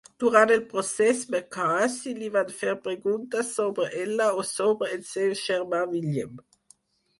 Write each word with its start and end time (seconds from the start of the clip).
Durant 0.21 0.51
el 0.53 0.61
procés 0.69 1.19
McCarthy 1.33 2.13
li 2.21 2.31
van 2.37 2.49
fer 2.63 2.73
preguntes 2.89 3.53
sobre 3.59 3.87
ella 4.07 4.33
o 4.41 4.49
sobre 4.55 4.91
el 4.99 5.07
seu 5.13 5.39
germà 5.45 5.85
William. 5.95 6.45